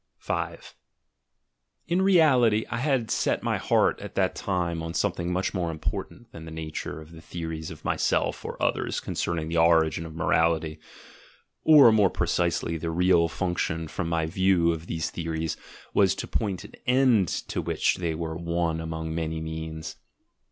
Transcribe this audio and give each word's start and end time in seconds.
5 0.17 0.73
In 1.85 2.01
reality 2.01 2.65
I 2.71 2.77
had 2.77 3.11
set 3.11 3.43
my 3.43 3.57
heart 3.57 3.99
at 3.99 4.15
that 4.15 4.33
time 4.33 4.81
on 4.81 4.95
some 4.95 5.11
thing 5.11 5.31
much 5.31 5.53
more 5.53 5.69
important 5.69 6.31
than 6.31 6.45
the 6.45 6.49
nature 6.49 6.99
of 6.99 7.11
the 7.11 7.21
theories 7.21 7.69
of 7.69 7.85
myself 7.85 8.43
or 8.43 8.59
others 8.59 8.99
concerning 8.99 9.47
the 9.47 9.59
origin 9.59 10.07
of 10.07 10.15
morality 10.15 10.79
(or, 11.63 11.91
more 11.91 12.09
precisely, 12.09 12.77
the 12.77 12.89
real 12.89 13.27
function 13.27 13.87
from 13.87 14.09
my 14.09 14.25
view 14.25 14.71
of 14.71 14.87
these 14.87 15.11
theories 15.11 15.55
was 15.93 16.15
to 16.15 16.25
point 16.27 16.63
an 16.63 16.73
end 16.87 17.27
to 17.27 17.61
which 17.61 17.97
they 17.97 18.15
were 18.15 18.35
one 18.35 18.81
among 18.81 19.13
many 19.13 19.39
means). 19.39 19.97